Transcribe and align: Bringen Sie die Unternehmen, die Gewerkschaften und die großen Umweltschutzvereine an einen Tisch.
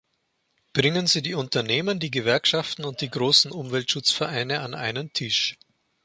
Bringen 0.73 1.05
Sie 1.05 1.21
die 1.21 1.35
Unternehmen, 1.35 1.99
die 1.99 2.09
Gewerkschaften 2.09 2.85
und 2.85 3.01
die 3.01 3.11
großen 3.11 3.51
Umweltschutzvereine 3.51 4.61
an 4.61 4.73
einen 4.73 5.13
Tisch. 5.13 5.59